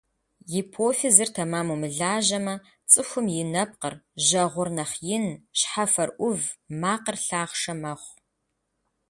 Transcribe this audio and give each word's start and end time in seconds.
Гипофизыр 0.51 1.29
тэмэму 1.35 1.75
мылажьэмэ, 1.81 2.55
цӀыхум 2.91 3.27
и 3.41 3.43
нэпкъыр, 3.53 3.95
жьэгъур 4.25 4.69
нэхъ 4.75 4.97
ин, 5.15 5.25
щхьэфэр 5.59 6.09
Ӏув, 6.15 6.41
макъыр 6.81 7.17
лъахъшэ 7.25 7.73
мэхъу. 7.81 8.15